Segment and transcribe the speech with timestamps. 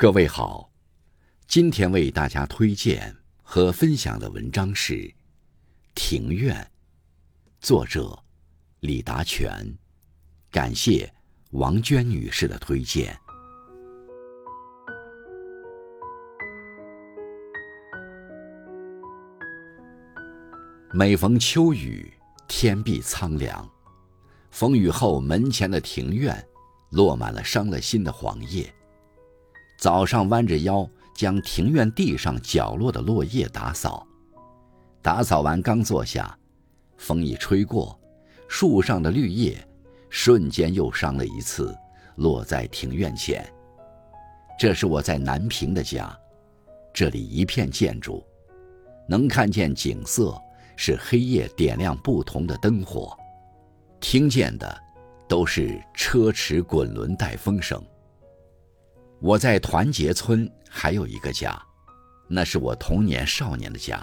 [0.00, 0.72] 各位好，
[1.46, 4.94] 今天为大家推荐和分享的文章是
[5.94, 6.56] 《庭院》，
[7.60, 8.18] 作者
[8.80, 9.76] 李达全，
[10.50, 11.12] 感谢
[11.50, 13.14] 王娟女士的推荐。
[20.94, 22.10] 每逢秋雨，
[22.48, 23.70] 天碧苍凉，
[24.50, 26.42] 风雨后门前的庭院，
[26.88, 28.74] 落满了伤了心的黄叶。
[29.80, 34.06] 早上弯着腰将庭院地上角落的落叶打扫，
[35.00, 36.38] 打扫完刚坐下，
[36.98, 37.98] 风一吹过，
[38.46, 39.56] 树上的绿叶
[40.10, 41.74] 瞬间又伤了一次，
[42.16, 43.42] 落在庭院前。
[44.58, 46.14] 这是我在南平的家，
[46.92, 48.22] 这里一片建筑，
[49.08, 50.38] 能看见景色
[50.76, 53.16] 是黑夜点亮不同的灯火，
[53.98, 54.78] 听见的
[55.26, 57.82] 都是车驰滚轮带风声。
[59.22, 61.60] 我在团结村还有一个家，
[62.26, 64.02] 那是我童年少年的家，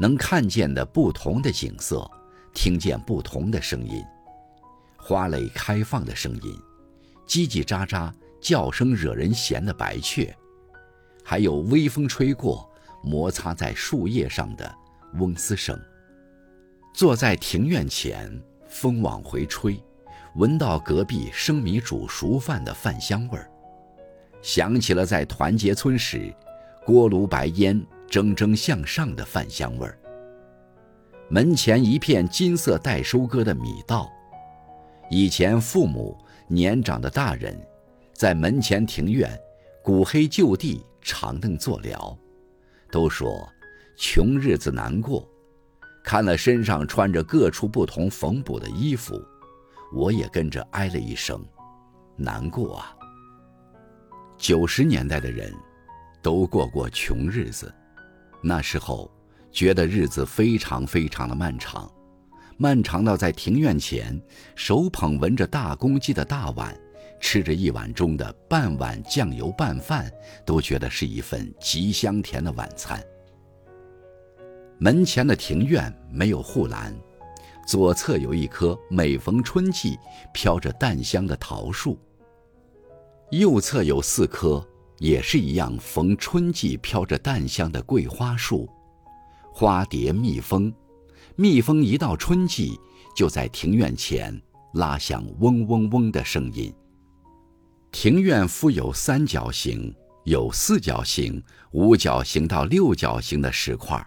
[0.00, 2.10] 能看见的不同的景色，
[2.52, 4.02] 听见不同的声音，
[4.96, 6.58] 花蕾开放的声音，
[7.28, 10.36] 叽叽喳喳叫声惹人嫌的白雀，
[11.22, 12.68] 还有微风吹过
[13.04, 14.74] 摩擦在树叶上的
[15.20, 15.80] 嗡嘶声。
[16.92, 18.36] 坐在庭院前，
[18.68, 19.80] 风往回吹，
[20.34, 23.48] 闻到隔壁生米煮熟饭的饭香味儿。
[24.44, 26.30] 想起了在团结村时，
[26.84, 29.98] 锅炉白烟蒸蒸向上的饭香味儿。
[31.30, 34.06] 门前一片金色待收割的米稻，
[35.10, 36.14] 以前父母
[36.46, 37.58] 年长的大人，
[38.12, 39.34] 在门前庭院，
[39.82, 42.14] 古黑旧地长凳坐聊，
[42.92, 43.48] 都说
[43.96, 45.26] 穷日子难过。
[46.04, 49.18] 看了身上穿着各处不同缝补的衣服，
[49.94, 51.42] 我也跟着唉了一声，
[52.14, 52.94] 难过啊。
[54.44, 55.50] 九十年代的人，
[56.20, 57.72] 都过过穷日子。
[58.42, 59.10] 那时候，
[59.50, 61.90] 觉得日子非常非常的漫长，
[62.58, 64.20] 漫长到在庭院前，
[64.54, 66.78] 手捧闻着大公鸡的大碗，
[67.18, 70.12] 吃着一碗中的半碗酱油拌饭，
[70.44, 73.02] 都觉得是一份极香甜的晚餐。
[74.76, 76.94] 门前的庭院没有护栏，
[77.66, 79.98] 左侧有一棵每逢春季
[80.34, 81.98] 飘着淡香的桃树。
[83.38, 84.64] 右侧有四棵，
[84.98, 88.68] 也是一样逢春季飘着淡香的桂花树，
[89.52, 90.72] 花蝶蜜蜂，
[91.34, 92.78] 蜜蜂一到春季
[93.16, 94.40] 就在庭院前
[94.74, 96.72] 拉响嗡嗡嗡的声音。
[97.90, 99.92] 庭院附有三角形、
[100.24, 104.06] 有四角形、五角形到六角形的石块，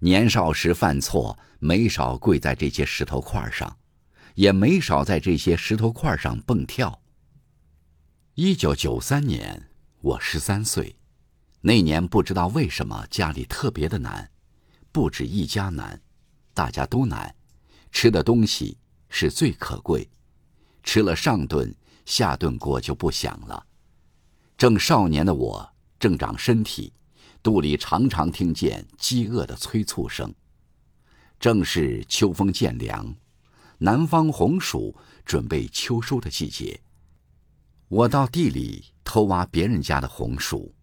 [0.00, 3.74] 年少时犯错没少跪在这些石头块上，
[4.34, 7.00] 也没少在这些石头块上蹦跳。
[8.36, 10.96] 一九九三年，我十三岁。
[11.60, 14.28] 那年不知道为什么家里特别的难，
[14.90, 16.02] 不止一家难，
[16.52, 17.32] 大家都难。
[17.92, 18.76] 吃的东西
[19.08, 20.10] 是最可贵，
[20.82, 21.72] 吃了上顿
[22.06, 23.64] 下顿锅就不响了。
[24.58, 26.92] 正少年的我正长身体，
[27.40, 30.34] 肚里常常听见饥饿的催促声。
[31.38, 33.14] 正是秋风渐凉，
[33.78, 34.92] 南方红薯
[35.24, 36.80] 准备秋收的季节。
[37.88, 40.74] 我到地里偷挖别人家的红薯，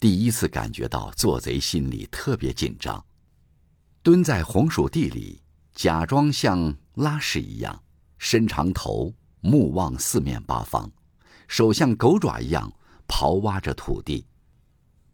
[0.00, 3.02] 第一次感觉到做贼心里特别紧张。
[4.02, 5.40] 蹲在红薯地里，
[5.74, 7.80] 假装像拉屎一样，
[8.18, 10.90] 伸长头，目望四面八方，
[11.46, 12.70] 手像狗爪一样
[13.06, 14.26] 刨挖着土地。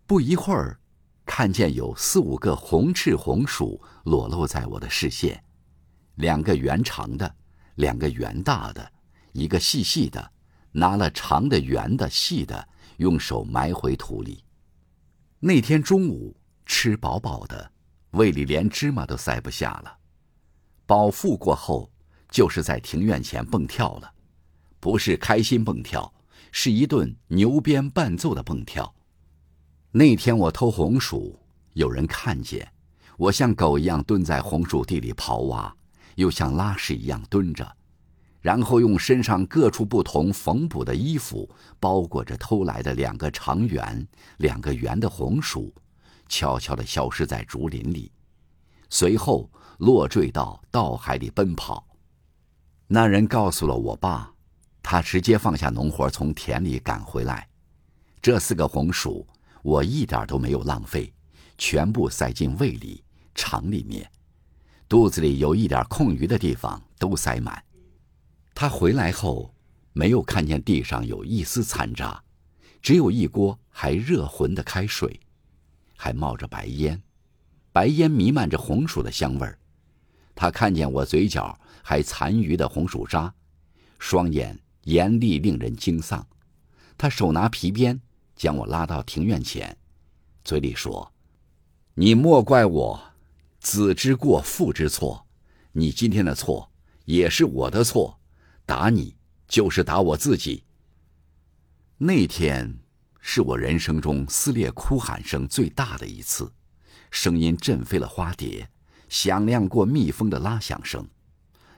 [0.07, 0.81] 不一会儿，
[1.27, 5.45] 看见有四五个红翅红薯裸露在我的视线，
[6.15, 7.35] 两个圆长的，
[7.75, 8.91] 两个圆大的，
[9.33, 10.33] 一个细细的。
[10.77, 14.45] 拿了长的、圆的、细的，用手埋回土里。
[15.41, 17.73] 那天中午吃饱饱的，
[18.11, 19.97] 胃里连芝麻都塞不下了。
[20.85, 21.91] 饱腹过后，
[22.29, 24.13] 就是在庭院前蹦跳了，
[24.79, 26.13] 不是开心蹦跳，
[26.53, 28.95] 是一顿牛鞭伴奏的蹦跳。
[29.93, 31.41] 那天我偷红薯，
[31.72, 32.71] 有人看见，
[33.17, 35.75] 我像狗一样蹲在红薯地里刨挖，
[36.17, 37.77] 又像拉屎一样蹲着。
[38.47, 41.51] 然后用身上各处不同缝补的衣服
[41.81, 44.07] 包裹着偷来的两个长圆、
[44.37, 45.75] 两个圆的红薯，
[46.28, 48.13] 悄悄地消失在竹林里，
[48.89, 51.84] 随后落坠到稻海里奔跑。
[52.87, 54.33] 那人告诉了我爸，
[54.81, 57.48] 他直接放下农活从田里赶回来。
[58.22, 59.27] 这四个红薯
[59.65, 61.13] 我一点都没有浪费，
[61.59, 63.03] 全部塞进胃里、
[63.34, 64.09] 肠里面，
[64.89, 67.60] 肚子里有一点空余的地方都塞满。
[68.59, 69.55] 他回来后，
[69.93, 72.25] 没有看见地上有一丝残渣，
[72.81, 75.21] 只有一锅还热浑的开水，
[75.95, 77.03] 还冒着白烟，
[77.71, 79.59] 白烟弥漫着红薯的香味儿。
[80.35, 83.35] 他看见我嘴角还残余的红薯渣，
[83.99, 86.27] 双眼严厉，令人惊丧。
[86.97, 88.01] 他手拿皮鞭，
[88.35, 89.77] 将我拉到庭院前，
[90.45, 91.13] 嘴里说
[91.93, 93.13] ：“你莫怪我，
[93.61, 95.27] 子之过，父之错。
[95.73, 96.73] 你今天的错，
[97.05, 98.16] 也是我的错。
[98.66, 99.16] 打你，
[99.48, 100.65] 就是打我自己。”
[101.97, 102.78] 那天
[103.21, 106.53] 是我人生中撕裂哭喊声最大的一次，
[107.10, 108.68] 声音震飞了花蝶。
[109.09, 111.07] 响亮过蜜蜂的拉响声，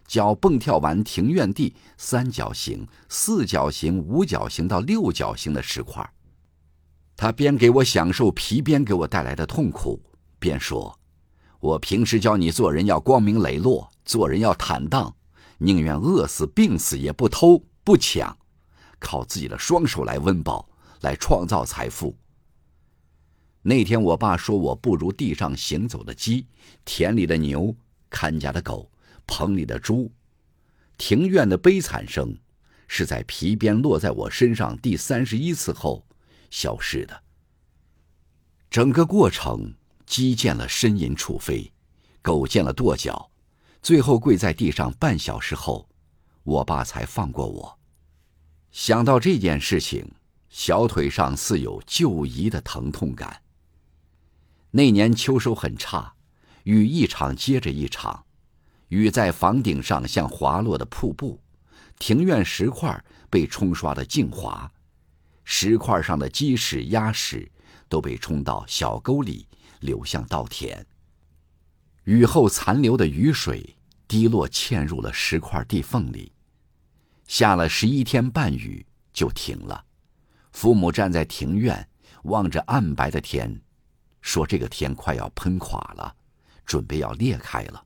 [0.06, 6.10] 脚蹦跳完庭院地三角形、四角形、五角形到六角形的石块。
[7.14, 10.02] 他边给我享受皮鞭给我带来的痛苦，
[10.38, 10.98] 边说
[11.60, 15.14] ：“我平时教你做人要光明磊落，做人要坦荡，
[15.58, 18.36] 宁愿饿死、病死也不偷不抢，
[18.98, 20.68] 靠自己的双手来温饱，
[21.02, 22.16] 来创造财富。”
[23.62, 26.46] 那天，我爸说我不如地上行走的鸡，
[26.84, 27.74] 田里的牛，
[28.08, 28.90] 看家的狗，
[29.26, 30.10] 棚里的猪。
[30.96, 32.36] 庭院的悲惨声，
[32.86, 36.06] 是在皮鞭落在我身上第三十一次后
[36.50, 37.22] 消失的。
[38.70, 39.74] 整个过程，
[40.06, 41.70] 鸡见了呻吟处飞，
[42.22, 43.30] 狗见了跺脚，
[43.82, 45.88] 最后跪在地上半小时后，
[46.42, 47.78] 我爸才放过我。
[48.70, 50.10] 想到这件事情，
[50.48, 53.42] 小腿上似有旧遗的疼痛感。
[54.70, 56.14] 那年秋收很差，
[56.64, 58.26] 雨一场接着一场，
[58.88, 61.40] 雨在房顶上像滑落的瀑布，
[61.98, 64.70] 庭院石块被冲刷的净滑，
[65.44, 67.50] 石块上的鸡屎鸭屎
[67.88, 69.46] 都被冲到小沟里
[69.80, 70.86] 流向稻田。
[72.08, 73.76] 雨后残留的雨水
[74.06, 76.32] 滴落嵌入了石块地缝里，
[77.26, 79.84] 下了十一天半雨就停了。
[80.50, 81.86] 父母站在庭院，
[82.22, 83.60] 望着暗白的天。
[84.22, 86.16] 说这个天快要喷垮了，
[86.64, 87.84] 准备要裂开了，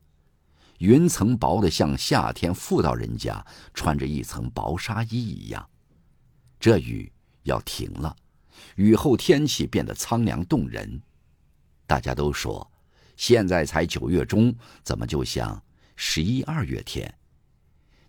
[0.79, 5.69] 云层薄的像夏天妇道人家穿着一层薄纱衣一样。
[6.61, 8.15] 这雨要停了，
[8.77, 11.03] 雨后天气变得苍凉动人。
[11.89, 12.71] 大家都说，
[13.17, 15.63] 现在才九月中，怎么就像
[15.97, 17.13] 十一二月天？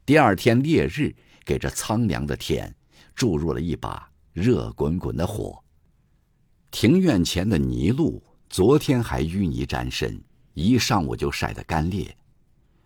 [0.05, 1.15] 第二天烈日
[1.45, 2.75] 给这苍凉的天
[3.15, 5.63] 注入了一把热滚滚的火。
[6.71, 10.21] 庭院前的泥路，昨天还淤泥沾身，
[10.53, 12.17] 一上午就晒得干裂。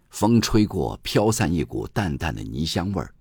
[0.09, 3.13] 风吹过，飘散一股淡淡的泥香味儿。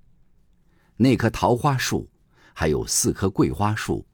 [0.97, 2.09] 那棵桃花树，
[2.55, 4.07] 还有四棵桂花树，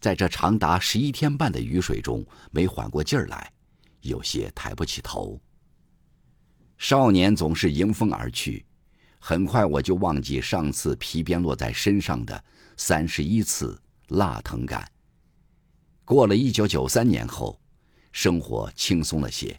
[0.00, 3.52] 在这长达十一天半的雨水中没缓过劲儿来，
[4.06, 5.40] 有些抬不起头。
[6.78, 8.64] 少年总是迎风而去，
[9.18, 12.44] 很快我就忘记上次皮鞭落在身上的
[12.76, 14.90] 三十一次辣疼感。
[16.04, 17.60] 过了一九九三年后，
[18.12, 19.58] 生活轻松了些。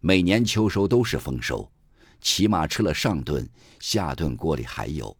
[0.00, 1.70] 每年秋收都是丰收，
[2.20, 3.48] 起码吃了上顿，
[3.78, 5.16] 下顿锅里还有。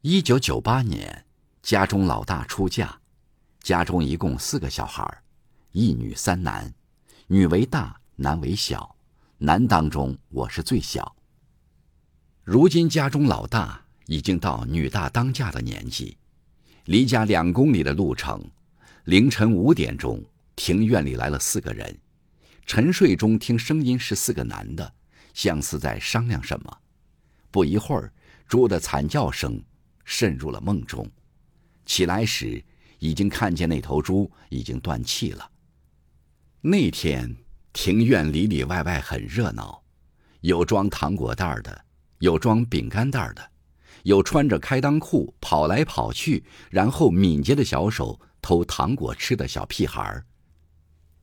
[0.00, 1.26] 一九九八年，
[1.62, 2.98] 家中老大出嫁，
[3.60, 5.06] 家中一共四个小孩
[5.72, 6.72] 一女三男，
[7.28, 8.94] 女为大，男为小，
[9.38, 11.16] 男当中我是最小。
[12.44, 16.16] 如今家中老大已经到女大当嫁的年纪，
[16.84, 18.48] 离家两公里的路程。
[19.06, 20.24] 凌晨五点钟，
[20.54, 21.98] 庭院里来了四个人。
[22.64, 24.94] 沉睡中听声音是四个男的，
[25.34, 26.78] 像是在商量什么。
[27.50, 28.12] 不一会儿，
[28.46, 29.60] 猪的惨叫声
[30.04, 31.10] 渗入了梦中。
[31.84, 32.64] 起来时，
[33.00, 35.50] 已经看见那头猪已经断气了。
[36.68, 37.36] 那天
[37.72, 39.84] 庭院里里外外很热闹，
[40.40, 41.84] 有装糖果袋的，
[42.18, 43.50] 有装饼干袋的，
[44.02, 48.20] 有穿着开裆裤跑来跑去，然后敏捷的小手。
[48.42, 50.24] 偷糖果吃的小屁孩儿，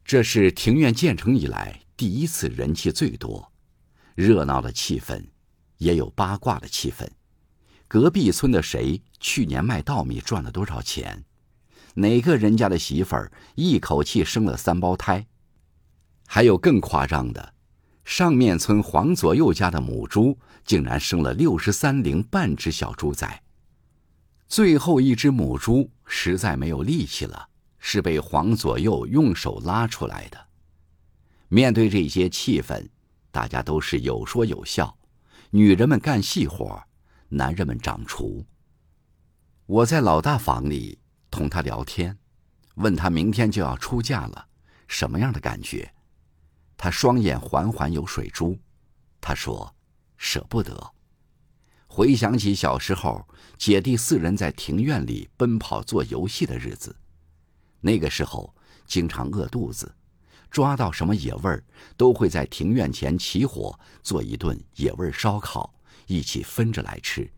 [0.05, 3.51] 这是庭院建成以来第一次人气最多，
[4.15, 5.25] 热闹的气氛，
[5.77, 7.05] 也有八卦的气氛。
[7.89, 11.25] 隔壁村的谁去年卖稻米赚了多少钱？
[11.95, 15.25] 哪个人家的媳妇儿一口气生了三胞胎？
[16.35, 17.53] 还有更夸张的，
[18.05, 20.35] 上面村黄左右家的母猪
[20.65, 23.43] 竟然生了六十三零半只小猪崽。
[24.47, 30.47] 最后一只母猪实在没有力气了，是被黄左右用手拉出来的。
[31.49, 32.89] 面对这些气氛，
[33.29, 34.97] 大家都是有说有笑。
[35.51, 36.81] 女人们干细活，
[37.29, 38.43] 男人们掌厨。
[39.67, 40.97] 我在老大房里
[41.29, 42.17] 同他聊天，
[42.73, 44.47] 问他明天就要出嫁了，
[44.87, 45.92] 什么样的感觉？
[46.83, 48.59] 他双眼缓缓有水珠。
[49.21, 49.73] 他说
[50.19, 50.93] ：“舍不得。”
[51.87, 53.25] 回想起小时候
[53.57, 56.93] 姐弟四人在庭院里奔跑做游戏的日子，
[57.79, 58.53] 那个时候
[58.85, 59.95] 经常饿肚子，
[60.51, 61.63] 抓到什么野味儿，
[61.95, 65.73] 都会在庭院前起火做一顿野味烧烤，
[66.07, 67.31] 一起分着来吃。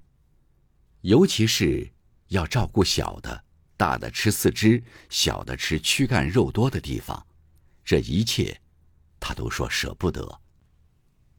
[1.01, 1.87] 尤其是
[2.29, 3.43] 要照顾小的，
[3.77, 7.23] 大的吃四肢，小的吃躯干肉多的地方，
[7.83, 8.59] 这一切，
[9.27, 10.39] 他都说舍不得。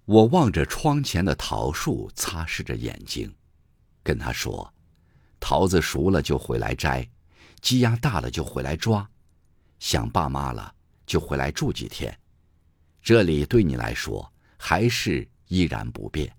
[0.06, 3.32] 我望着窗前的桃树，擦拭着眼睛，
[4.02, 4.74] 跟他说
[5.38, 7.08] ：“桃子熟了就回来摘，
[7.60, 9.08] 鸡鸭大了就回来抓，
[9.78, 10.74] 想爸妈了
[11.06, 12.12] 就回来住几天。
[13.00, 16.36] 这里对你来说还是依然不变。”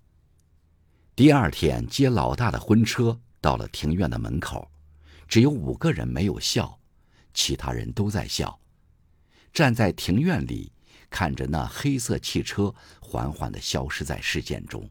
[1.16, 4.70] 第二天接老大的婚车到了庭院的门口，
[5.26, 6.78] 只有五个人没有笑，
[7.32, 8.60] 其他人都在笑，
[9.50, 10.70] 站在庭院里。
[11.10, 14.88] 看着那黑色汽车缓缓的消失在视线中。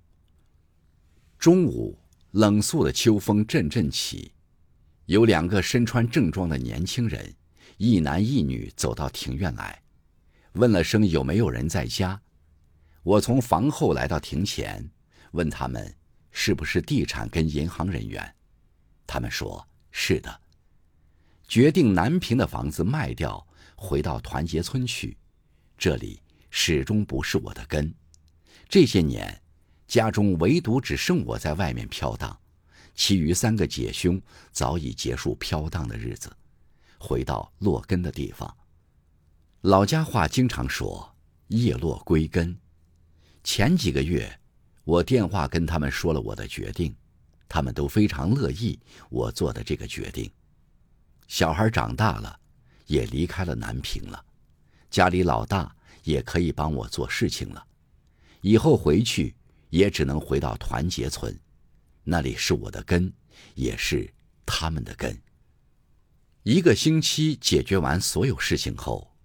[1.38, 1.98] 中午，
[2.32, 4.32] 冷肃的秋风阵阵起，
[5.06, 7.36] 有两个身穿正装的年轻人，
[7.78, 9.82] 一男一女走到庭院来，
[10.54, 12.20] 问了声有没有人在家。
[13.04, 14.90] 我从房后来到庭前，
[15.32, 15.96] 问他们
[16.32, 18.36] 是不是地产跟银行人员，
[19.06, 20.42] 他们说是的，
[21.48, 25.16] 决定南平的房子卖掉，回到团结村去。
[25.78, 26.20] 这里
[26.50, 27.94] 始终不是我的根。
[28.68, 29.42] 这些年，
[29.88, 32.38] 家中唯独只剩我在外面飘荡，
[32.96, 34.20] 其余三个姐兄
[34.52, 36.36] 早已结束飘荡的日子，
[36.98, 38.52] 回到落根的地方。
[39.62, 41.16] 老家话经常说
[41.50, 42.58] “叶落归根”。
[43.44, 44.40] 前几个月，
[44.84, 46.96] 我电话跟他们说了我的决定，
[47.48, 48.80] 他们都非常乐意
[49.10, 50.30] 我做的这个决定。
[51.28, 52.40] 小孩长大了，
[52.88, 54.26] 也离开了南平了。
[54.98, 57.64] 家里老大也可以帮我做事情了，
[58.42, 59.36] 以后回去
[59.70, 61.40] 也只能回到团结村，
[62.04, 63.14] 那里是我的根，
[63.54, 64.12] 也是
[64.44, 65.16] 他们的根。
[66.42, 69.16] 一个星期解决完所有事情后，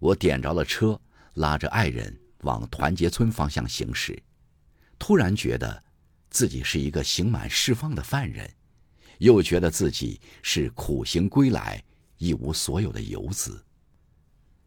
[0.00, 1.00] 我点着了车，
[1.32, 4.22] 拉着爱人往团结村方向行驶，
[4.98, 5.82] 突然觉得
[6.28, 8.54] 自己是一个刑满释放的犯人，
[9.16, 11.82] 又觉得自己是苦行归来
[12.18, 13.64] 一无所有的游子。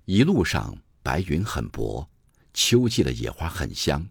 [0.05, 2.07] 一路上白云很薄，
[2.53, 4.07] 秋季的野花很香。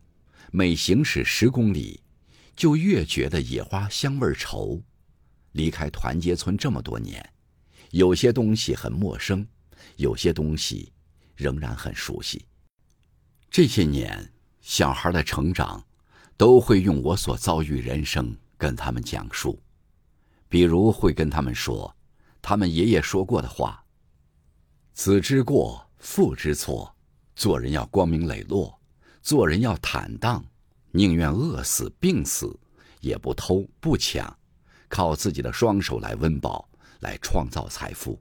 [0.50, 2.00] 每行驶十公里，
[2.56, 4.82] 就越觉得野花香味稠。
[5.52, 7.32] 离开团结村这么多年，
[7.90, 9.46] 有些东西很陌生，
[9.94, 10.92] 有些东西
[11.36, 12.44] 仍然很熟悉。
[13.48, 15.86] 这些年，小孩的成长，
[16.36, 19.62] 都会用我所遭遇人生跟他们讲述，
[20.48, 21.96] 比如会跟他们说，
[22.42, 23.84] 他们爷爷说过的话。
[24.92, 26.94] 子之过，父之错。
[27.34, 28.78] 做人要光明磊落，
[29.22, 30.44] 做人要坦荡，
[30.92, 32.56] 宁愿饿死、病死，
[33.00, 34.38] 也不偷不抢，
[34.86, 36.68] 靠自己的双手来温饱，
[37.00, 38.20] 来创造财富。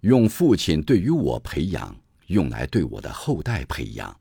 [0.00, 1.94] 用父亲对于我培养，
[2.28, 4.18] 用来对我的后代培养。